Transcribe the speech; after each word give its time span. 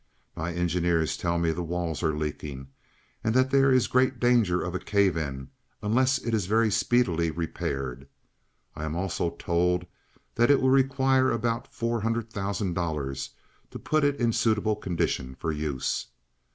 My 0.35 0.51
engineers 0.51 1.15
tell 1.15 1.37
me 1.37 1.51
the 1.51 1.61
walls 1.61 2.01
are 2.01 2.17
leaking, 2.17 2.69
and 3.23 3.35
that 3.35 3.51
there 3.51 3.71
is 3.71 3.85
great 3.85 4.19
danger 4.19 4.59
of 4.63 4.73
a 4.73 4.79
cave 4.79 5.15
in 5.15 5.49
unless 5.83 6.17
it 6.17 6.33
is 6.33 6.47
very 6.47 6.71
speedily 6.71 7.29
repaired. 7.29 8.07
I 8.75 8.83
am 8.83 8.95
also 8.95 9.29
told 9.29 9.85
that 10.33 10.49
it 10.49 10.59
will 10.59 10.71
require 10.71 11.29
about 11.31 11.71
four 11.71 12.01
hundred 12.01 12.31
thousand 12.33 12.73
dollars 12.73 13.29
to 13.69 13.77
put 13.77 14.03
it 14.03 14.15
in 14.15 14.33
suitable 14.33 14.75
condition 14.75 15.35
for 15.35 15.51
use. 15.51 16.07